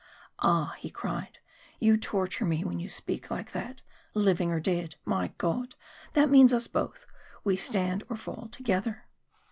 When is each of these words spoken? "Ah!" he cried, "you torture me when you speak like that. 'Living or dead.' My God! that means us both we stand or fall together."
"Ah!" 0.39 0.73
he 0.79 0.89
cried, 0.89 1.37
"you 1.79 1.95
torture 1.95 2.43
me 2.43 2.63
when 2.63 2.79
you 2.79 2.89
speak 2.89 3.29
like 3.29 3.51
that. 3.51 3.83
'Living 4.15 4.49
or 4.51 4.59
dead.' 4.59 4.95
My 5.05 5.27
God! 5.37 5.75
that 6.13 6.31
means 6.31 6.53
us 6.53 6.65
both 6.65 7.05
we 7.43 7.55
stand 7.55 8.03
or 8.09 8.15
fall 8.15 8.47
together." 8.49 9.05